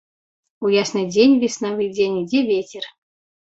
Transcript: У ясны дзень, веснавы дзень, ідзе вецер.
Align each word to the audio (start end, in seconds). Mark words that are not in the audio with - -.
У 0.65 0.71
ясны 0.75 1.03
дзень, 1.11 1.35
веснавы 1.45 1.89
дзень, 1.95 2.19
ідзе 2.25 2.45
вецер. 2.51 2.91